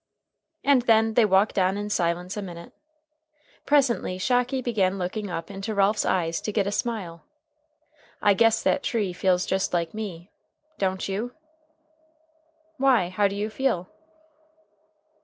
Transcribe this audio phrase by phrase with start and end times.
[0.63, 2.73] And then they walked on in silence a minute.
[3.67, 7.23] Presently Shocky began looking up into Ralph's eyes to get a smile.
[8.19, 10.31] "I guess that tree feels just like me.
[10.79, 11.35] Don't you?"
[12.77, 13.89] "Why, how do you feel?"